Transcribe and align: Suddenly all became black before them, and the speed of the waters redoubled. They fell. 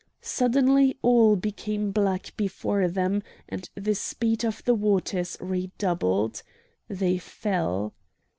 Suddenly 0.23 0.97
all 1.03 1.35
became 1.35 1.91
black 1.91 2.35
before 2.35 2.87
them, 2.87 3.21
and 3.47 3.69
the 3.75 3.93
speed 3.93 4.43
of 4.43 4.63
the 4.63 4.73
waters 4.73 5.37
redoubled. 5.39 6.41
They 6.87 7.19
fell. 7.19 7.93